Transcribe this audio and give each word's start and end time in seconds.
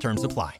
Terms 0.00 0.24
apply. 0.24 0.58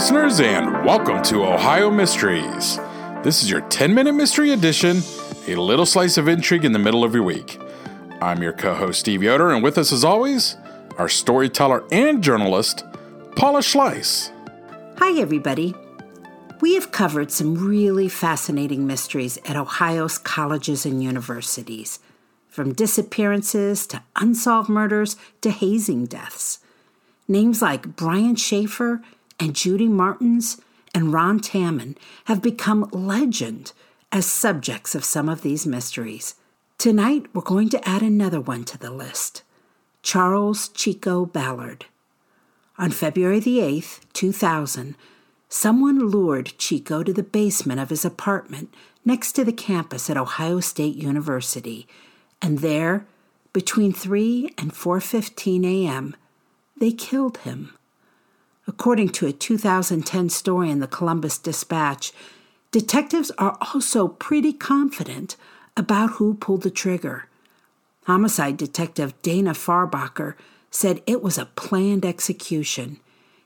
Listeners, 0.00 0.40
and 0.40 0.82
welcome 0.82 1.20
to 1.20 1.44
Ohio 1.44 1.90
Mysteries. 1.90 2.78
This 3.22 3.42
is 3.42 3.50
your 3.50 3.60
10 3.60 3.92
minute 3.92 4.14
mystery 4.14 4.52
edition, 4.52 5.02
a 5.46 5.56
little 5.56 5.84
slice 5.84 6.16
of 6.16 6.26
intrigue 6.26 6.64
in 6.64 6.72
the 6.72 6.78
middle 6.78 7.04
of 7.04 7.12
your 7.12 7.22
week. 7.22 7.60
I'm 8.22 8.42
your 8.42 8.54
co 8.54 8.72
host, 8.72 9.00
Steve 9.00 9.22
Yoder, 9.22 9.50
and 9.50 9.62
with 9.62 9.76
us, 9.76 9.92
as 9.92 10.02
always, 10.02 10.56
our 10.96 11.10
storyteller 11.10 11.84
and 11.92 12.24
journalist, 12.24 12.82
Paula 13.36 13.60
Schleis. 13.60 14.32
Hi, 14.96 15.20
everybody. 15.20 15.74
We 16.62 16.76
have 16.76 16.92
covered 16.92 17.30
some 17.30 17.68
really 17.68 18.08
fascinating 18.08 18.86
mysteries 18.86 19.38
at 19.44 19.56
Ohio's 19.58 20.16
colleges 20.16 20.86
and 20.86 21.02
universities, 21.02 21.98
from 22.48 22.72
disappearances 22.72 23.86
to 23.88 24.02
unsolved 24.16 24.70
murders 24.70 25.16
to 25.42 25.50
hazing 25.50 26.06
deaths. 26.06 26.58
Names 27.28 27.60
like 27.60 27.96
Brian 27.96 28.34
Shaffer 28.34 29.02
and 29.40 29.56
Judy 29.56 29.88
Martins 29.88 30.60
and 30.94 31.12
Ron 31.12 31.40
Tammen 31.40 31.96
have 32.26 32.42
become 32.42 32.88
legend 32.92 33.72
as 34.12 34.26
subjects 34.26 34.94
of 34.94 35.04
some 35.04 35.28
of 35.28 35.42
these 35.42 35.66
mysteries. 35.66 36.34
Tonight, 36.78 37.26
we're 37.32 37.42
going 37.42 37.70
to 37.70 37.88
add 37.88 38.02
another 38.02 38.40
one 38.40 38.64
to 38.64 38.78
the 38.78 38.90
list 38.90 39.42
Charles 40.02 40.68
Chico 40.68 41.26
Ballard. 41.26 41.86
On 42.78 42.90
February 42.90 43.40
the 43.40 43.58
8th, 43.58 44.00
2000, 44.12 44.96
someone 45.48 45.98
lured 45.98 46.56
Chico 46.58 47.02
to 47.02 47.12
the 47.12 47.22
basement 47.22 47.80
of 47.80 47.90
his 47.90 48.04
apartment 48.04 48.74
next 49.04 49.32
to 49.32 49.44
the 49.44 49.52
campus 49.52 50.08
at 50.08 50.16
Ohio 50.16 50.60
State 50.60 50.96
University, 50.96 51.86
and 52.40 52.60
there, 52.60 53.06
between 53.52 53.92
3 53.92 54.54
and 54.56 54.72
4:15 54.72 55.66
a.m., 55.66 56.16
they 56.78 56.92
killed 56.92 57.38
him. 57.38 57.74
According 58.66 59.10
to 59.10 59.26
a 59.26 59.32
2010 59.32 60.28
story 60.28 60.70
in 60.70 60.80
the 60.80 60.86
Columbus 60.86 61.38
Dispatch, 61.38 62.12
detectives 62.70 63.30
are 63.32 63.56
also 63.72 64.08
pretty 64.08 64.52
confident 64.52 65.36
about 65.76 66.12
who 66.12 66.34
pulled 66.34 66.62
the 66.62 66.70
trigger. 66.70 67.26
Homicide 68.04 68.56
detective 68.56 69.20
Dana 69.22 69.52
Farbacher 69.52 70.34
said 70.70 71.02
it 71.06 71.22
was 71.22 71.38
a 71.38 71.46
planned 71.46 72.04
execution. 72.04 73.00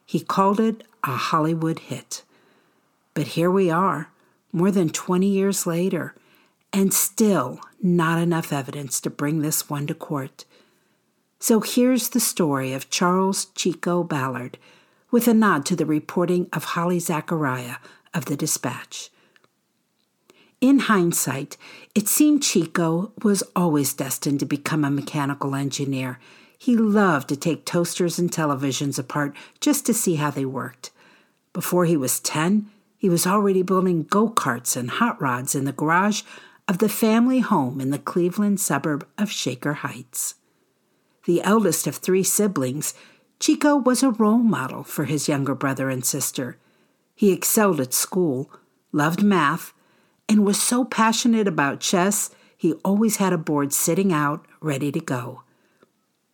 He 0.05 0.21
called 0.21 0.61
it 0.61 0.85
a 1.03 1.13
Hollywood 1.13 1.79
hit. 1.81 2.23
But 3.15 3.29
here 3.29 3.51
we 3.51 3.71
are, 3.71 4.11
more 4.53 4.71
than 4.71 4.91
20 4.91 5.27
years 5.27 5.67
later, 5.67 6.15
and 6.73 6.93
still 6.93 7.61
not 7.83 8.19
enough 8.19 8.53
evidence 8.53 9.01
to 9.01 9.11
bring 9.11 9.41
this 9.41 9.71
one 9.71 9.87
to 9.87 9.95
court. 9.95 10.45
So 11.39 11.61
here's 11.61 12.09
the 12.09 12.21
story 12.21 12.73
of 12.73 12.91
Charles 12.91 13.47
Chico 13.55 14.03
Ballard, 14.03 14.59
with 15.15 15.29
a 15.29 15.33
nod 15.33 15.65
to 15.65 15.77
the 15.77 15.87
reporting 15.87 16.49
of 16.53 16.65
Holly 16.65 16.99
Zachariah 16.99 17.77
of 18.13 18.25
the 18.25 18.35
Dispatch. 18.35 19.11
In 20.61 20.81
hindsight, 20.81 21.57
it 21.95 22.09
seemed 22.09 22.43
Chico 22.43 23.13
was 23.23 23.45
always 23.55 23.95
destined 23.95 24.41
to 24.41 24.45
become 24.45 24.85
a 24.85 24.91
mechanical 24.91 25.55
engineer. 25.55 26.19
He 26.59 26.77
loved 26.77 27.29
to 27.29 27.37
take 27.37 27.65
toasters 27.65 28.19
and 28.19 28.29
televisions 28.29 28.99
apart 28.99 29.37
just 29.61 29.87
to 29.87 29.95
see 29.95 30.17
how 30.17 30.33
they 30.33 30.45
worked. 30.45 30.91
Before 31.53 31.85
he 31.85 31.97
was 31.97 32.19
10, 32.19 32.69
he 32.99 33.09
was 33.09 33.25
already 33.25 33.63
building 33.63 34.03
go 34.03 34.29
karts 34.29 34.77
and 34.77 34.91
hot 34.91 35.23
rods 35.23 35.55
in 35.55 35.65
the 35.65 35.71
garage 35.71 36.23
of 36.67 36.79
the 36.79 36.89
family 36.89 37.39
home 37.39 37.81
in 37.81 37.93
the 37.93 38.01
Cleveland 38.01 38.59
suburb 38.59 39.07
of 39.17 39.31
Shaker 39.31 39.75
Heights. 39.75 40.35
The 41.25 41.41
eldest 41.43 41.87
of 41.87 41.99
three 41.99 42.25
siblings, 42.25 42.95
Chico 43.45 43.77
was 43.77 44.03
a 44.03 44.11
role 44.11 44.39
model 44.39 44.83
for 44.83 45.05
his 45.05 45.29
younger 45.29 45.55
brother 45.55 45.91
and 45.91 46.03
sister. 46.03 46.57
He 47.15 47.31
excelled 47.31 47.79
at 47.79 47.93
school, 47.93 48.51
loved 48.91 49.23
math, 49.23 49.75
and 50.27 50.47
was 50.47 50.59
so 50.59 50.83
passionate 50.83 51.47
about 51.47 51.79
chess 51.79 52.31
he 52.57 52.73
always 52.87 53.17
had 53.17 53.35
a 53.35 53.37
board 53.37 53.75
sitting 53.75 54.15
out 54.15 54.47
ready 54.63 54.91
to 54.93 54.99
go. 54.99 55.43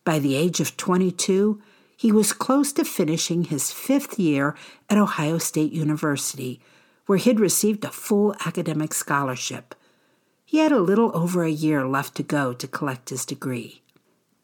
By 0.04 0.20
the 0.20 0.36
age 0.36 0.60
of 0.60 0.76
22, 0.76 1.60
he 1.96 2.12
was 2.12 2.32
close 2.32 2.72
to 2.74 2.84
finishing 2.84 3.42
his 3.42 3.72
fifth 3.72 4.16
year 4.16 4.54
at 4.88 4.96
Ohio 4.96 5.38
State 5.38 5.72
University, 5.72 6.60
where 7.06 7.18
he'd 7.18 7.40
received 7.40 7.84
a 7.84 7.90
full 7.90 8.36
academic 8.46 8.94
scholarship. 8.94 9.74
He 10.44 10.58
had 10.58 10.70
a 10.70 10.78
little 10.78 11.10
over 11.12 11.42
a 11.42 11.50
year 11.50 11.84
left 11.88 12.14
to 12.18 12.22
go 12.22 12.52
to 12.52 12.68
collect 12.68 13.10
his 13.10 13.26
degree. 13.26 13.82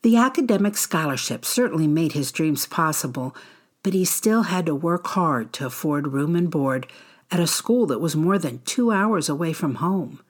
The 0.03 0.17
academic 0.17 0.77
scholarship 0.77 1.45
certainly 1.45 1.87
made 1.87 2.13
his 2.13 2.31
dreams 2.31 2.67
possible, 2.67 3.35
but 3.83 3.93
he 3.95 4.05
still 4.05 4.45
had 4.45 4.67
to 4.67 4.75
work 4.75 5.07
hard 5.09 5.53
to 5.55 5.67
afford 5.67 6.09
room 6.09 6.37
and 6.37 6.51
board 6.51 6.87
at 7.31 7.41
a 7.41 7.47
school 7.47 7.87
that 7.87 8.01
was 8.01 8.15
more 8.15 8.39
than 8.39 8.61
two 8.65 8.93
hours 8.93 9.29
away 9.29 9.53
from 9.53 9.77
home. 9.77 10.21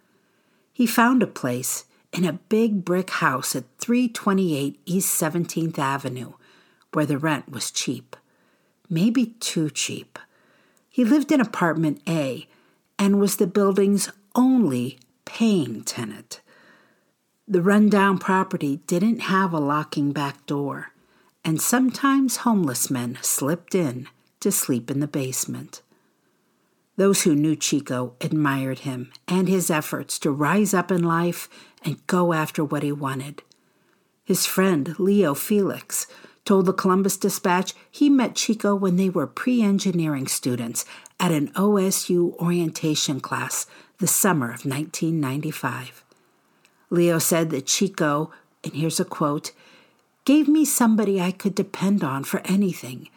He 0.72 0.86
found 0.86 1.22
a 1.22 1.26
place 1.26 1.84
in 2.12 2.24
a 2.24 2.34
big 2.34 2.84
brick 2.84 3.10
house 3.10 3.54
at 3.54 3.64
328 3.78 4.80
East 4.86 5.20
17th 5.20 5.78
Avenue, 5.78 6.32
where 6.92 7.06
the 7.06 7.18
rent 7.18 7.50
was 7.50 7.70
cheap. 7.70 8.16
Maybe 8.88 9.26
too 9.40 9.68
cheap. 9.70 10.18
He 10.88 11.04
lived 11.04 11.30
in 11.30 11.40
apartment 11.40 12.00
A 12.08 12.46
and 12.98 13.20
was 13.20 13.36
the 13.36 13.46
building's 13.46 14.10
only 14.34 14.98
paying 15.24 15.82
tenant. 15.82 16.40
The 17.48 17.62
rundown 17.62 18.18
property 18.18 18.80
didn't 18.88 19.20
have 19.20 19.52
a 19.52 19.60
locking 19.60 20.10
back 20.10 20.46
door, 20.46 20.90
and 21.44 21.60
sometimes 21.60 22.38
homeless 22.38 22.90
men 22.90 23.18
slipped 23.22 23.72
in 23.72 24.08
to 24.40 24.50
sleep 24.50 24.90
in 24.90 24.98
the 24.98 25.06
basement. 25.06 25.80
Those 26.96 27.22
who 27.22 27.36
knew 27.36 27.54
Chico 27.54 28.14
admired 28.20 28.80
him 28.80 29.12
and 29.28 29.48
his 29.48 29.70
efforts 29.70 30.18
to 30.20 30.32
rise 30.32 30.74
up 30.74 30.90
in 30.90 31.04
life 31.04 31.48
and 31.84 32.04
go 32.08 32.32
after 32.32 32.64
what 32.64 32.82
he 32.82 32.90
wanted. 32.90 33.44
His 34.24 34.44
friend, 34.44 34.98
Leo 34.98 35.32
Felix, 35.32 36.08
told 36.44 36.66
the 36.66 36.72
Columbus 36.72 37.16
Dispatch 37.16 37.74
he 37.88 38.10
met 38.10 38.34
Chico 38.34 38.74
when 38.74 38.96
they 38.96 39.08
were 39.08 39.28
pre 39.28 39.62
engineering 39.62 40.26
students 40.26 40.84
at 41.20 41.30
an 41.30 41.52
OSU 41.52 42.34
orientation 42.40 43.20
class 43.20 43.66
the 43.98 44.08
summer 44.08 44.46
of 44.46 44.64
1995. 44.64 46.02
Leo 46.90 47.18
said 47.18 47.50
that 47.50 47.66
Chico, 47.66 48.30
and 48.62 48.74
here's 48.74 49.00
a 49.00 49.04
quote, 49.04 49.52
gave 50.24 50.48
me 50.48 50.64
somebody 50.64 51.20
I 51.20 51.30
could 51.30 51.54
depend 51.54 52.04
on 52.04 52.24
for 52.24 52.40
anything. 52.44 53.08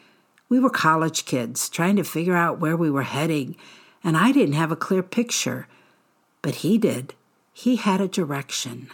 We 0.47 0.59
were 0.59 0.69
college 0.69 1.25
kids 1.25 1.69
trying 1.69 1.95
to 1.97 2.03
figure 2.03 2.35
out 2.35 2.59
where 2.59 2.77
we 2.77 2.89
were 2.89 3.03
heading, 3.03 3.55
and 4.03 4.17
I 4.17 4.31
didn't 4.31 4.55
have 4.55 4.71
a 4.71 4.75
clear 4.75 5.03
picture. 5.03 5.67
But 6.41 6.55
he 6.55 6.77
did. 6.77 7.13
He 7.53 7.75
had 7.75 8.01
a 8.01 8.07
direction. 8.07 8.89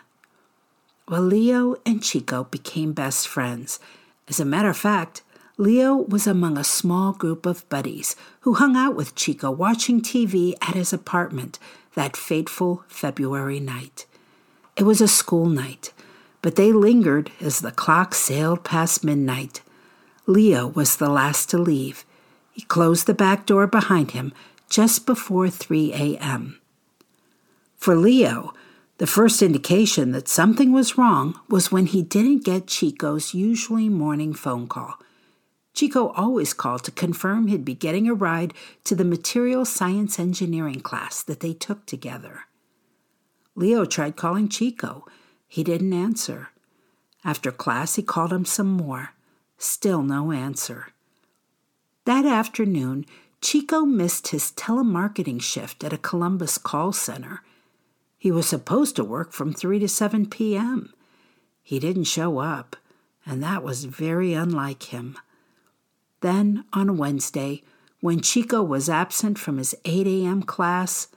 Well, 1.07 1.21
Leo 1.21 1.75
and 1.85 2.01
Chico 2.01 2.45
became 2.45 2.91
best 2.91 3.27
friends. 3.27 3.79
As 4.27 4.39
a 4.39 4.45
matter 4.45 4.69
of 4.69 4.77
fact, 4.77 5.21
Leo 5.57 5.95
was 5.95 6.27
among 6.27 6.57
a 6.57 6.63
small 6.63 7.13
group 7.13 7.45
of 7.45 7.67
buddies 7.69 8.15
who 8.41 8.55
hung 8.55 8.75
out 8.75 8.95
with 8.95 9.15
Chico 9.15 9.51
watching 9.51 10.01
TV 10.01 10.53
at 10.61 10.75
his 10.75 10.91
apartment 10.91 11.59
that 11.93 12.17
fateful 12.17 12.83
February 12.87 13.59
night. 13.59 14.05
It 14.77 14.83
was 14.83 14.99
a 14.99 15.07
school 15.07 15.45
night, 15.45 15.93
but 16.41 16.57
they 16.57 16.73
lingered 16.73 17.31
as 17.39 17.61
the 17.61 17.71
clock 17.71 18.13
sailed 18.13 18.65
past 18.65 19.05
midnight. 19.05 19.61
Leo 20.27 20.67
was 20.67 20.97
the 20.97 21.09
last 21.09 21.49
to 21.51 21.57
leave. 21.57 22.03
He 22.51 22.63
closed 22.63 23.07
the 23.07 23.13
back 23.13 23.45
door 23.45 23.67
behind 23.67 24.11
him 24.11 24.33
just 24.69 25.05
before 25.05 25.49
3 25.49 25.93
a.m. 25.93 26.59
For 27.77 27.95
Leo, 27.95 28.53
the 28.97 29.07
first 29.07 29.41
indication 29.41 30.11
that 30.11 30.27
something 30.27 30.73
was 30.73 30.97
wrong 30.97 31.39
was 31.49 31.71
when 31.71 31.85
he 31.85 32.01
didn't 32.01 32.43
get 32.43 32.67
Chico's 32.67 33.33
usually 33.33 33.87
morning 33.87 34.33
phone 34.33 34.67
call. 34.67 34.95
Chico 35.73 36.09
always 36.17 36.53
called 36.53 36.83
to 36.83 36.91
confirm 36.91 37.47
he'd 37.47 37.65
be 37.65 37.75
getting 37.75 38.09
a 38.09 38.13
ride 38.13 38.53
to 38.83 38.95
the 38.95 39.05
material 39.05 39.63
science 39.63 40.19
engineering 40.19 40.81
class 40.81 41.23
that 41.23 41.41
they 41.41 41.53
took 41.53 41.85
together. 41.85 42.41
Leo 43.55 43.85
tried 43.85 44.15
calling 44.15 44.49
Chico. 44.49 45.05
He 45.47 45.63
didn't 45.63 45.93
answer. 45.93 46.49
After 47.23 47.51
class, 47.51 47.95
he 47.95 48.03
called 48.03 48.33
him 48.33 48.45
some 48.45 48.71
more. 48.71 49.11
Still 49.57 50.03
no 50.03 50.31
answer. 50.31 50.87
That 52.05 52.25
afternoon, 52.25 53.05
Chico 53.41 53.81
missed 53.81 54.29
his 54.29 54.51
telemarketing 54.51 55.41
shift 55.41 55.83
at 55.83 55.93
a 55.93 55.97
Columbus 55.97 56.57
call 56.57 56.91
center. 56.91 57.41
He 58.17 58.31
was 58.31 58.47
supposed 58.47 58.95
to 58.97 59.03
work 59.03 59.31
from 59.31 59.53
3 59.53 59.79
to 59.79 59.87
7 59.87 60.27
p.m. 60.27 60.93
He 61.63 61.79
didn't 61.79 62.05
show 62.05 62.39
up, 62.39 62.75
and 63.25 63.41
that 63.41 63.63
was 63.63 63.85
very 63.85 64.33
unlike 64.33 64.83
him. 64.83 65.17
Then, 66.21 66.65
on 66.73 66.97
Wednesday, 66.97 67.63
when 68.01 68.21
Chico 68.21 68.61
was 68.61 68.89
absent 68.89 69.39
from 69.39 69.57
his 69.57 69.75
8 69.85 70.05
a.m. 70.07 70.43
class, 70.43 71.07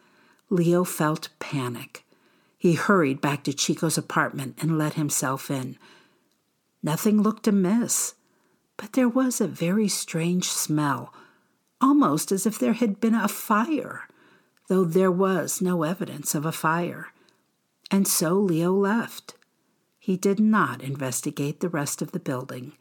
Leo 0.48 0.84
felt 0.84 1.28
panic. 1.38 2.04
He 2.58 2.74
hurried 2.74 3.20
back 3.20 3.44
to 3.44 3.52
Chico's 3.52 3.96
apartment 3.96 4.58
and 4.60 4.76
let 4.76 4.94
himself 4.94 5.48
in. 5.50 5.78
Nothing 6.82 7.22
looked 7.22 7.46
amiss, 7.46 8.14
but 8.76 8.94
there 8.94 9.08
was 9.08 9.40
a 9.40 9.46
very 9.46 9.86
strange 9.86 10.48
smell, 10.48 11.14
almost 11.80 12.32
as 12.32 12.46
if 12.46 12.58
there 12.58 12.72
had 12.72 13.00
been 13.00 13.14
a 13.14 13.28
fire, 13.28 14.08
though 14.66 14.84
there 14.84 15.10
was 15.10 15.62
no 15.62 15.84
evidence 15.84 16.34
of 16.34 16.44
a 16.44 16.52
fire. 16.52 17.12
And 17.92 18.06
so 18.06 18.34
Leo 18.34 18.72
left. 18.72 19.34
He 19.98 20.16
did 20.16 20.40
not 20.40 20.82
investigate 20.82 21.60
the 21.60 21.68
rest 21.68 22.02
of 22.02 22.12
the 22.12 22.18
building. 22.20 22.72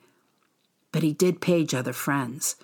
But 0.91 1.03
he 1.03 1.13
did 1.13 1.39
page 1.39 1.73
other 1.73 1.93
friends, 1.93 2.55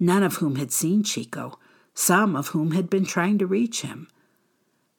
none 0.00 0.22
of 0.22 0.36
whom 0.36 0.56
had 0.56 0.72
seen 0.72 1.02
Chico, 1.02 1.58
some 1.94 2.34
of 2.34 2.48
whom 2.48 2.70
had 2.70 2.88
been 2.88 3.04
trying 3.04 3.36
to 3.38 3.46
reach 3.46 3.82
him. 3.82 4.08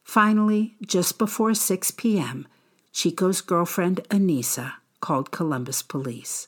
Finally, 0.04 0.76
just 0.86 1.18
before 1.18 1.54
6 1.54 1.92
p.m., 1.92 2.48
Chico's 2.92 3.42
girlfriend, 3.42 4.02
Anissa, 4.10 4.74
called 5.00 5.32
Columbus 5.32 5.82
police. 5.82 6.48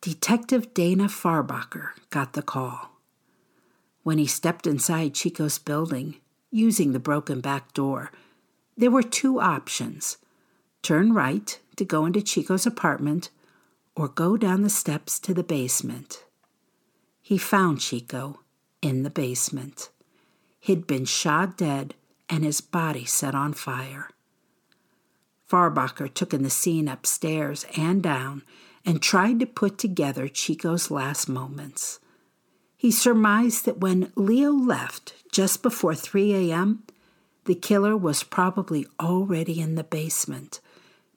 Detective 0.00 0.72
Dana 0.74 1.04
Farbacher 1.04 1.90
got 2.10 2.34
the 2.34 2.42
call. 2.42 2.92
When 4.04 4.18
he 4.18 4.26
stepped 4.26 4.66
inside 4.66 5.14
Chico's 5.14 5.58
building, 5.58 6.16
using 6.50 6.92
the 6.92 7.00
broken 7.00 7.40
back 7.40 7.74
door, 7.74 8.12
there 8.76 8.90
were 8.90 9.02
two 9.02 9.40
options 9.40 10.18
turn 10.82 11.12
right 11.12 11.58
to 11.76 11.84
go 11.84 12.06
into 12.06 12.22
Chico's 12.22 12.64
apartment 12.64 13.30
or 13.96 14.08
go 14.08 14.36
down 14.36 14.62
the 14.62 14.70
steps 14.70 15.18
to 15.18 15.34
the 15.34 15.42
basement. 15.42 16.24
He 17.20 17.36
found 17.36 17.80
Chico 17.80 18.40
in 18.80 19.02
the 19.02 19.10
basement. 19.10 19.90
He'd 20.60 20.86
been 20.86 21.04
shot 21.04 21.56
dead 21.56 21.94
and 22.28 22.44
his 22.44 22.60
body 22.60 23.04
set 23.04 23.34
on 23.34 23.52
fire. 23.52 24.10
Farbacher 25.50 26.12
took 26.12 26.34
in 26.34 26.42
the 26.42 26.50
scene 26.50 26.88
upstairs 26.88 27.64
and 27.76 28.02
down 28.02 28.42
and 28.84 29.00
tried 29.00 29.40
to 29.40 29.46
put 29.46 29.78
together 29.78 30.28
Chico's 30.28 30.90
last 30.90 31.28
moments. 31.28 32.00
He 32.76 32.90
surmised 32.90 33.64
that 33.64 33.80
when 33.80 34.12
Leo 34.14 34.52
left 34.52 35.14
just 35.32 35.62
before 35.62 35.94
3 35.94 36.50
a.m., 36.50 36.84
the 37.44 37.54
killer 37.54 37.96
was 37.96 38.22
probably 38.22 38.86
already 39.00 39.60
in 39.60 39.74
the 39.74 39.84
basement, 39.84 40.60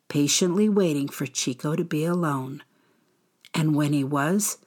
patiently 0.08 0.69
waiting 0.69 1.08
for 1.10 1.25
Chico 1.25 1.75
to 1.75 1.84
be 1.84 2.06
alone 2.06 2.63
and 3.54 3.75
when 3.75 3.94
he 3.94 4.04
was, 4.04 4.58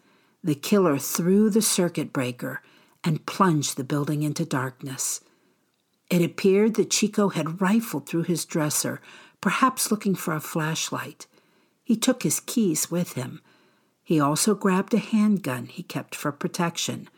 the 0.42 0.54
killer 0.54 0.98
threw 0.98 1.48
the 1.50 1.62
circuit 1.62 2.12
breaker 2.12 2.60
and 3.02 3.26
plunged 3.26 3.76
the 3.76 3.84
building 3.84 4.22
into 4.22 4.44
darkness. 4.44 5.20
It 6.10 6.22
appeared 6.22 6.74
that 6.74 6.90
Chico 6.90 7.30
had 7.30 7.60
rifled 7.60 8.06
through 8.06 8.24
his 8.24 8.44
dresser, 8.44 9.00
perhaps 9.40 9.90
looking 9.90 10.14
for 10.14 10.34
a 10.34 10.40
flashlight. 10.40 11.26
He 11.82 11.96
took 11.96 12.22
his 12.22 12.40
keys 12.40 12.90
with 12.90 13.12
him. 13.12 13.40
He 14.02 14.20
also 14.20 14.54
grabbed 14.54 14.94
a 14.94 14.98
handgun 14.98 15.66
he 15.66 15.82
kept 15.82 16.14
for 16.14 16.30
protection. 16.30 17.08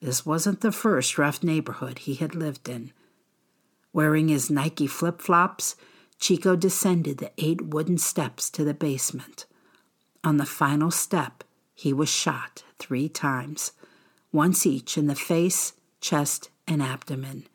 This 0.00 0.24
wasn't 0.24 0.60
the 0.60 0.72
first 0.72 1.18
rough 1.18 1.42
neighborhood 1.42 2.00
he 2.00 2.14
had 2.14 2.34
lived 2.34 2.68
in. 2.68 2.92
Wearing 3.92 4.28
his 4.28 4.50
Nike 4.50 4.86
flip 4.86 5.20
flops, 5.20 5.76
Chico 6.18 6.56
descended 6.56 7.18
the 7.18 7.32
eight 7.38 7.62
wooden 7.62 7.98
steps 7.98 8.50
to 8.50 8.64
the 8.64 8.74
basement. 8.74 9.46
On 10.22 10.36
the 10.36 10.46
final 10.46 10.90
step, 10.90 11.44
he 11.74 11.92
was 11.92 12.08
shot 12.08 12.64
three 12.78 13.08
times, 13.08 13.72
once 14.32 14.66
each 14.66 14.96
in 14.96 15.06
the 15.06 15.14
face, 15.14 15.74
chest, 16.00 16.50
and 16.66 16.82
abdomen. 16.82 17.46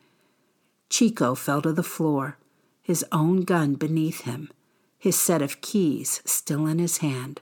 Chico 0.90 1.34
fell 1.34 1.62
to 1.62 1.72
the 1.72 1.82
floor, 1.82 2.36
his 2.82 3.04
own 3.12 3.42
gun 3.42 3.74
beneath 3.74 4.22
him, 4.22 4.50
his 4.98 5.16
set 5.16 5.40
of 5.40 5.60
keys 5.60 6.20
still 6.26 6.66
in 6.66 6.78
his 6.78 6.98
hand. 6.98 7.40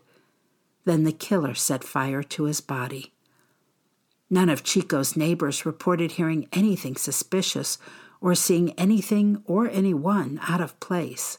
Then 0.85 1.05
the 1.05 1.13
killer 1.13 1.55
set 1.55 1.83
fire 1.83 2.23
to 2.23 2.45
his 2.45 2.61
body. 2.61 3.13
None 4.31 4.51
of 4.51 4.63
Chico's 4.63 5.17
neighbors 5.17 5.65
reported 5.65 6.13
hearing 6.13 6.49
anything 6.53 6.97
suspicious 6.97 7.79
or 8.21 8.35
seeing 8.35 8.73
anything 8.73 9.43
or 9.47 9.69
anyone 9.69 10.39
out 10.47 10.61
of 10.61 10.79
place. 10.81 11.39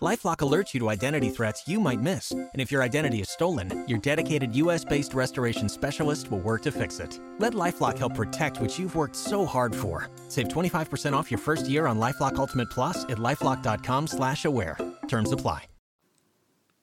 LifeLock 0.00 0.38
alerts 0.38 0.74
you 0.74 0.80
to 0.80 0.88
identity 0.88 1.30
threats 1.30 1.68
you 1.68 1.78
might 1.78 2.00
miss, 2.00 2.32
and 2.32 2.50
if 2.54 2.72
your 2.72 2.82
identity 2.82 3.20
is 3.20 3.28
stolen, 3.28 3.84
your 3.86 3.98
dedicated 4.00 4.56
U.S.-based 4.56 5.14
restoration 5.14 5.68
specialist 5.68 6.30
will 6.30 6.40
work 6.40 6.62
to 6.62 6.72
fix 6.72 6.98
it. 6.98 7.20
Let 7.38 7.52
LifeLock 7.52 7.98
help 7.98 8.14
protect 8.14 8.60
what 8.60 8.78
you've 8.78 8.96
worked 8.96 9.14
so 9.14 9.46
hard 9.46 9.74
for. 9.76 10.08
Save 10.28 10.48
25% 10.48 11.12
off 11.12 11.30
your 11.30 11.38
first 11.38 11.68
year 11.68 11.86
on 11.86 12.00
LifeLock 12.00 12.36
Ultimate 12.36 12.70
Plus 12.70 13.04
at 13.04 13.18
lifeLock.com/slash-aware. 13.18 14.78
Terms 15.08 15.30
apply. 15.30 15.66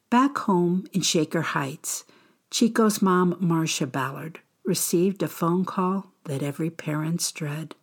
Back 0.09 0.37
home 0.39 0.87
in 0.91 1.01
Shaker 1.01 1.41
Heights, 1.41 2.03
Chico's 2.49 3.01
mom, 3.01 3.37
Marcia 3.39 3.85
Ballard, 3.85 4.39
received 4.65 5.21
a 5.21 5.27
phone 5.27 5.65
call 5.65 6.13
that 6.23 6.41
every 6.41 6.69
parent's 6.71 7.31
dread. 7.31 7.75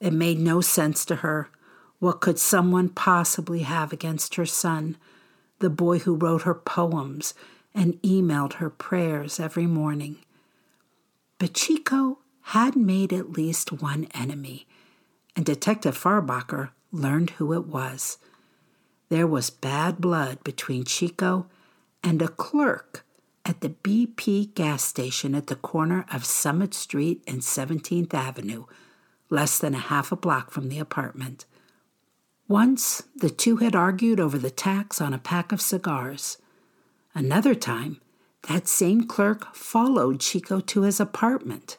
It 0.00 0.12
made 0.12 0.40
no 0.40 0.60
sense 0.60 1.04
to 1.04 1.16
her 1.16 1.50
what 1.98 2.20
could 2.20 2.38
someone 2.38 2.88
possibly 2.88 3.60
have 3.60 3.92
against 3.92 4.34
her 4.34 4.46
son, 4.46 4.96
the 5.58 5.70
boy 5.70 5.98
who 6.00 6.14
wrote 6.14 6.42
her 6.42 6.54
poems 6.54 7.34
and 7.74 8.00
emailed 8.02 8.54
her 8.54 8.70
prayers 8.70 9.40
every 9.40 9.66
morning? 9.66 10.16
But 11.38 11.54
Chico 11.54 12.18
had 12.42 12.76
made 12.76 13.12
at 13.12 13.32
least 13.32 13.72
one 13.72 14.06
enemy, 14.14 14.66
and 15.34 15.44
Detective 15.44 15.98
Farbacher 15.98 16.70
learned 16.92 17.30
who 17.30 17.52
it 17.52 17.66
was. 17.66 18.18
There 19.08 19.26
was 19.26 19.50
bad 19.50 19.98
blood 19.98 20.42
between 20.44 20.84
Chico 20.84 21.46
and 22.02 22.22
a 22.22 22.28
clerk 22.28 23.04
at 23.44 23.60
the 23.60 23.70
BP 23.70 24.54
gas 24.54 24.82
station 24.82 25.34
at 25.34 25.46
the 25.46 25.56
corner 25.56 26.04
of 26.12 26.24
Summit 26.24 26.74
Street 26.74 27.22
and 27.26 27.40
17th 27.40 28.12
Avenue, 28.12 28.64
less 29.30 29.58
than 29.58 29.74
a 29.74 29.78
half 29.78 30.10
a 30.10 30.16
block 30.16 30.50
from 30.50 30.68
the 30.68 30.78
apartment. 30.78 31.46
Once 32.48 33.02
the 33.14 33.30
two 33.30 33.56
had 33.56 33.74
argued 33.74 34.20
over 34.20 34.38
the 34.38 34.50
tax 34.50 35.00
on 35.00 35.12
a 35.12 35.18
pack 35.18 35.50
of 35.50 35.60
cigars. 35.60 36.38
Another 37.14 37.54
time, 37.54 38.00
that 38.48 38.68
same 38.68 39.04
clerk 39.04 39.54
followed 39.54 40.20
Chico 40.20 40.60
to 40.60 40.82
his 40.82 41.00
apartment, 41.00 41.76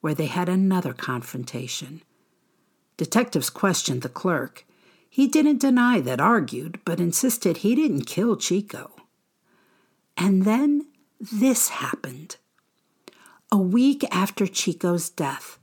where 0.00 0.14
they 0.14 0.26
had 0.26 0.48
another 0.48 0.92
confrontation. 0.92 2.02
Detectives 2.96 3.50
questioned 3.50 4.02
the 4.02 4.08
clerk. 4.08 4.64
He 5.10 5.26
didn't 5.26 5.60
deny 5.60 6.00
that 6.00 6.20
argued, 6.20 6.80
but 6.84 7.00
insisted 7.00 7.58
he 7.58 7.74
didn't 7.74 8.04
kill 8.04 8.36
Chico. 8.36 8.92
And 10.16 10.44
then 10.44 10.86
this 11.20 11.70
happened. 11.70 12.36
A 13.50 13.58
week 13.58 14.04
after 14.12 14.46
Chico's 14.46 15.10
death, 15.10 15.58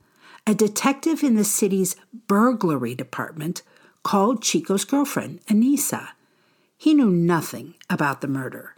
a 0.46 0.54
detective 0.54 1.22
in 1.22 1.36
the 1.36 1.44
city's 1.44 1.96
burglary 2.26 2.94
department 2.94 3.62
called 4.02 4.42
Chico's 4.42 4.84
girlfriend, 4.84 5.44
Anissa. 5.46 6.08
He 6.76 6.94
knew 6.94 7.10
nothing 7.10 7.74
about 7.88 8.20
the 8.20 8.28
murder. 8.28 8.76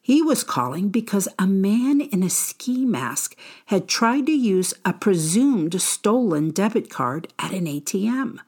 He 0.00 0.20
was 0.20 0.42
calling 0.42 0.88
because 0.88 1.28
a 1.38 1.46
man 1.46 2.00
in 2.00 2.22
a 2.22 2.30
ski 2.30 2.84
mask 2.84 3.36
had 3.66 3.86
tried 3.86 4.26
to 4.26 4.32
use 4.32 4.74
a 4.84 4.92
presumed 4.92 5.80
stolen 5.80 6.50
debit 6.50 6.90
card 6.90 7.28
at 7.38 7.52
an 7.52 7.66
ATM. 7.66 8.38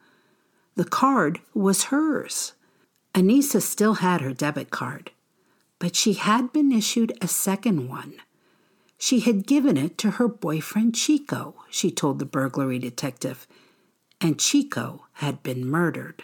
The 0.75 0.83
card 0.83 1.39
was 1.53 1.85
hers. 1.85 2.53
Anissa 3.13 3.61
still 3.61 3.95
had 3.95 4.19
her 4.19 4.33
debit 4.33 4.69
card, 4.69 5.11
but 5.79 5.95
she 5.95 6.13
had 6.13 6.51
been 6.51 6.73
issued 6.73 7.17
a 7.21 7.27
second 7.29 7.87
one. 7.87 8.15
She 8.97 9.21
had 9.21 9.47
given 9.47 9.77
it 9.77 9.97
to 9.99 10.11
her 10.11 10.27
boyfriend 10.27 10.95
Chico, 10.95 11.55
she 11.69 11.91
told 11.91 12.19
the 12.19 12.25
burglary 12.25 12.79
detective, 12.79 13.47
and 14.21 14.39
Chico 14.39 15.05
had 15.13 15.43
been 15.43 15.65
murdered. 15.69 16.23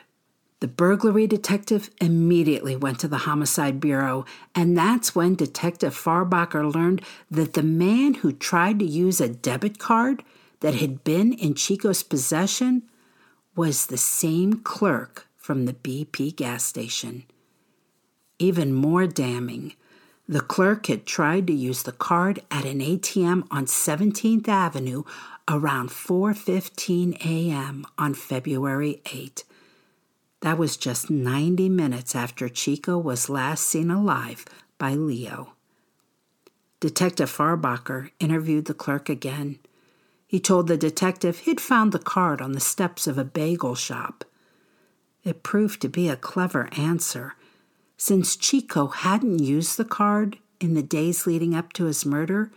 The 0.62 0.68
burglary 0.68 1.26
detective 1.26 1.90
immediately 2.00 2.76
went 2.76 3.00
to 3.00 3.08
the 3.08 3.20
Homicide 3.20 3.80
Bureau, 3.80 4.26
and 4.54 4.78
that's 4.78 5.16
when 5.16 5.34
Detective 5.34 5.96
Farbacher 5.96 6.72
learned 6.72 7.02
that 7.32 7.54
the 7.54 7.64
man 7.64 8.16
who 8.16 8.32
tried 8.32 8.78
to 8.80 8.86
use 8.86 9.20
a 9.20 9.28
debit 9.28 9.80
card 9.80 10.24
that 10.60 10.76
had 10.76 11.04
been 11.04 11.34
in 11.34 11.56
Chico's 11.56 12.04
possession 12.04 12.84
was 13.56 13.88
the 13.88 13.98
same 13.98 14.54
clerk 14.60 15.28
from 15.36 15.66
the 15.66 15.74
BP 15.74 16.36
gas 16.36 16.64
station. 16.64 17.24
Even 18.38 18.72
more 18.72 19.08
damning, 19.08 19.74
the 20.28 20.42
clerk 20.42 20.86
had 20.86 21.06
tried 21.06 21.48
to 21.48 21.54
use 21.54 21.84
the 21.84 21.92
card 21.92 22.42
at 22.52 22.66
an 22.66 22.80
ATM 22.80 23.48
on 23.50 23.66
17th 23.66 24.48
Avenue 24.48 25.04
around 25.52 25.90
4:15 25.90 27.18
a.m. 27.26 27.86
on 27.98 28.14
February 28.14 29.02
8. 29.12 29.44
That 30.40 30.58
was 30.58 30.78
just 30.78 31.10
90 31.10 31.68
minutes 31.68 32.16
after 32.16 32.48
Chico 32.48 32.98
was 32.98 33.30
last 33.30 33.66
seen 33.68 33.92
alive 33.92 34.46
by 34.78 34.96
Leo. 34.96 35.54
Detective 36.80 37.30
Farbacher 37.30 38.12
interviewed 38.20 38.66
the 38.66 38.74
clerk 38.74 39.10
again. 39.10 39.60
He 40.26 40.40
told 40.40 40.68
the 40.68 40.78
detective 40.78 41.40
he'd 41.40 41.60
found 41.60 41.92
the 41.92 42.00
card 42.00 42.42
on 42.42 42.54
the 42.54 42.62
steps 42.62 43.06
of 43.06 43.18
a 43.18 43.26
bagel 43.26 43.76
shop. 43.76 44.24
It 45.26 45.44
proved 45.44 45.82
to 45.82 45.90
be 45.90 46.08
a 46.08 46.16
clever 46.16 46.70
answer. 46.78 47.36
Since 47.98 48.38
Chico 48.38 48.88
hadn't 48.88 49.40
used 49.40 49.78
the 49.78 49.86
card 49.86 50.40
in 50.62 50.74
the 50.74 50.82
days 50.82 51.28
leading 51.28 51.54
up 51.54 51.74
to 51.74 51.86
his 51.86 52.06
murder, 52.06 52.52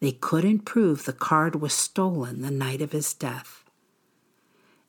they 0.00 0.12
couldn't 0.12 0.60
prove 0.60 1.04
the 1.04 1.12
card 1.12 1.60
was 1.60 1.72
stolen 1.72 2.42
the 2.42 2.50
night 2.50 2.82
of 2.82 2.92
his 2.92 3.14
death. 3.14 3.64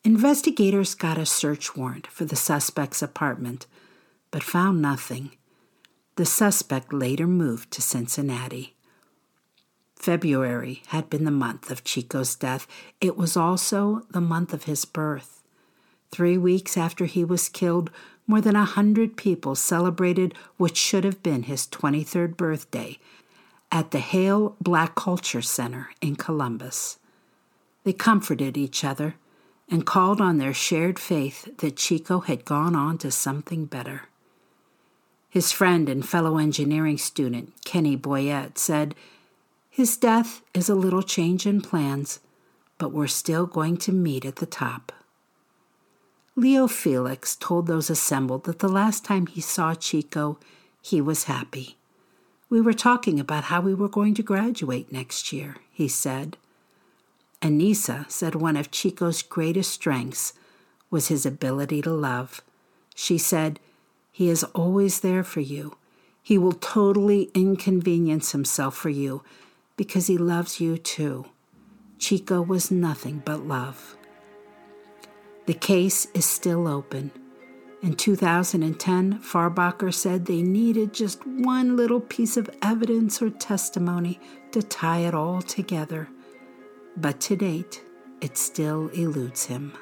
Investigators 0.04 0.96
got 0.96 1.18
a 1.18 1.26
search 1.26 1.76
warrant 1.76 2.08
for 2.08 2.26
the 2.26 2.36
suspect's 2.36 3.02
apartment, 3.02 3.66
but 4.32 4.44
found 4.44 4.82
nothing. 4.82 5.32
The 6.16 6.26
suspect 6.26 6.94
later 6.94 7.28
moved 7.28 7.72
to 7.72 7.82
Cincinnati. 7.82 8.76
February 9.96 10.84
had 10.88 11.10
been 11.10 11.26
the 11.26 11.32
month 11.32 11.72
of 11.72 11.84
Chico's 11.84 12.36
death. 12.36 12.68
It 13.02 13.18
was 13.18 13.36
also 13.36 14.04
the 14.12 14.22
month 14.22 14.54
of 14.54 14.64
his 14.64 14.86
birth. 14.86 15.44
Three 16.12 16.38
weeks 16.38 16.78
after 16.78 17.06
he 17.06 17.24
was 17.24 17.50
killed, 17.50 17.90
more 18.26 18.42
than 18.42 18.56
a 18.56 18.66
hundred 18.66 19.18
people 19.18 19.56
celebrated 19.56 20.34
what 20.58 20.78
should 20.78 21.04
have 21.04 21.24
been 21.24 21.44
his 21.44 21.68
23rd 21.68 22.38
birthday 22.38 23.00
at 23.72 23.92
the 23.92 24.00
Hale 24.00 24.56
Black 24.62 24.96
Culture 24.96 25.42
Center 25.42 25.90
in 26.02 26.16
Columbus. 26.16 27.00
They 27.84 27.94
comforted 27.94 28.58
each 28.58 28.84
other 28.84 29.16
and 29.70 29.86
called 29.86 30.22
on 30.22 30.38
their 30.38 30.54
shared 30.54 30.98
faith 31.00 31.58
that 31.58 31.76
Chico 31.76 32.22
had 32.22 32.46
gone 32.46 32.76
on 32.76 32.98
to 33.00 33.12
something 33.12 33.66
better. 33.66 34.04
His 35.30 35.52
friend 35.52 35.90
and 35.90 36.08
fellow 36.08 36.38
engineering 36.38 36.98
student, 36.98 37.54
Kenny 37.66 37.98
Boyette, 37.98 38.58
said, 38.58 38.96
His 39.70 39.98
death 39.98 40.42
is 40.54 40.70
a 40.70 40.76
little 40.76 41.04
change 41.04 41.46
in 41.46 41.62
plans, 41.62 42.20
but 42.78 42.94
we're 42.94 43.08
still 43.08 43.46
going 43.46 43.78
to 43.78 43.92
meet 43.92 44.26
at 44.26 44.38
the 44.38 44.46
top. 44.46 44.94
Leo 46.36 46.68
Felix 46.68 47.36
told 47.36 47.68
those 47.68 47.90
assembled 47.90 48.46
that 48.46 48.60
the 48.60 48.70
last 48.70 49.04
time 49.04 49.28
he 49.28 49.42
saw 49.42 49.74
Chico, 49.74 50.40
he 50.82 51.02
was 51.02 51.26
happy. 51.26 51.78
We 52.50 52.62
were 52.62 52.74
talking 52.74 53.20
about 53.20 53.46
how 53.46 53.62
we 53.62 53.74
were 53.74 53.90
going 53.90 54.14
to 54.16 54.24
graduate 54.24 54.92
next 54.92 55.34
year, 55.34 55.58
he 55.72 55.88
said. 55.88 56.38
Anissa 57.42 58.10
said 58.10 58.36
one 58.36 58.56
of 58.56 58.72
Chico's 58.72 59.22
greatest 59.22 59.72
strengths 59.72 60.34
was 60.90 61.10
his 61.10 61.26
ability 61.26 61.82
to 61.82 61.92
love. 61.92 62.42
She 62.96 63.18
said, 63.18 63.60
He 64.12 64.30
is 64.30 64.44
always 64.46 65.02
there 65.02 65.24
for 65.24 65.42
you. 65.42 65.78
He 66.24 66.38
will 66.38 66.54
totally 66.54 67.30
inconvenience 67.34 68.32
himself 68.32 68.76
for 68.76 68.90
you 68.90 69.24
because 69.76 70.08
he 70.08 70.18
loves 70.18 70.60
you 70.60 70.78
too. 70.78 71.26
Chico 72.00 72.42
was 72.42 72.72
nothing 72.72 73.22
but 73.26 73.42
love. 73.46 73.96
The 75.48 75.54
case 75.54 76.08
is 76.14 76.26
still 76.26 76.68
open. 76.68 77.12
In 77.84 77.94
2010, 77.94 79.20
Farbacher 79.20 79.94
said 79.94 80.26
they 80.26 80.42
needed 80.42 80.94
just 80.94 81.26
one 81.26 81.76
little 81.76 82.02
piece 82.02 82.36
of 82.36 82.50
evidence 82.62 83.22
or 83.22 83.30
testimony 83.30 84.20
to 84.52 84.64
tie 84.64 85.00
it 85.00 85.14
all 85.14 85.42
together 85.42 86.10
but 86.98 87.20
to 87.22 87.36
date, 87.36 87.84
it 88.22 88.38
still 88.38 88.88
eludes 88.90 89.46
him. 89.46 89.74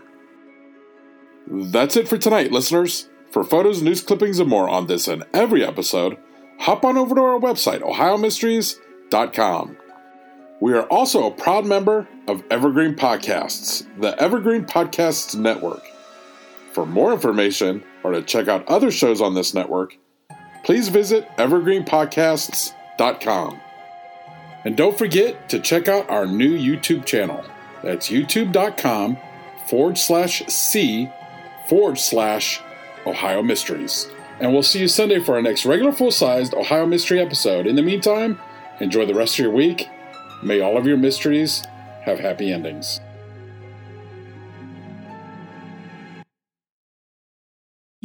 That's 1.47 1.95
it 1.95 2.07
for 2.07 2.17
tonight, 2.17 2.51
listeners. 2.51 3.09
For 3.31 3.43
photos, 3.43 3.81
news 3.81 4.01
clippings, 4.01 4.39
and 4.39 4.49
more 4.49 4.69
on 4.69 4.87
this 4.87 5.07
and 5.07 5.23
every 5.33 5.65
episode, 5.65 6.17
hop 6.59 6.83
on 6.85 6.97
over 6.97 7.15
to 7.15 7.21
our 7.21 7.39
website, 7.39 7.81
ohiomysteries.com. 7.81 9.77
We 10.61 10.73
are 10.73 10.87
also 10.87 11.27
a 11.27 11.31
proud 11.31 11.65
member 11.65 12.07
of 12.27 12.43
Evergreen 12.49 12.95
Podcasts, 12.95 13.85
the 13.99 14.19
Evergreen 14.21 14.65
Podcasts 14.65 15.35
Network. 15.35 15.83
For 16.75 16.85
more 16.85 17.11
information 17.13 17.83
or 18.03 18.11
to 18.11 18.21
check 18.21 18.47
out 18.49 18.67
other 18.67 18.91
shows 18.91 19.21
on 19.21 19.33
this 19.33 19.53
network, 19.53 19.97
please 20.65 20.89
visit 20.89 21.25
evergreenpodcasts.com. 21.37 23.61
And 24.65 24.75
don't 24.75 24.97
forget 24.97 25.47
to 25.47 25.61
check 25.61 25.87
out 25.87 26.09
our 26.09 26.25
new 26.25 26.51
YouTube 26.51 27.05
channel. 27.05 27.45
That's 27.81 28.09
youtube.com 28.09 29.17
forward 29.69 29.97
slash 29.97 30.45
C 30.47 31.09
forward 31.69 31.97
slash 31.97 32.59
Ohio 33.05 33.41
Mysteries. 33.41 34.09
And 34.41 34.51
we'll 34.51 34.61
see 34.61 34.81
you 34.81 34.89
Sunday 34.89 35.21
for 35.21 35.35
our 35.35 35.41
next 35.41 35.65
regular 35.65 35.93
full 35.93 36.11
sized 36.11 36.53
Ohio 36.53 36.85
Mystery 36.85 37.21
episode. 37.21 37.67
In 37.67 37.77
the 37.77 37.83
meantime, 37.83 38.37
enjoy 38.81 39.05
the 39.05 39.15
rest 39.15 39.35
of 39.35 39.39
your 39.45 39.53
week. 39.53 39.87
May 40.43 40.59
all 40.59 40.77
of 40.77 40.85
your 40.85 40.97
mysteries 40.97 41.63
have 42.03 42.19
happy 42.19 42.51
endings. 42.51 42.99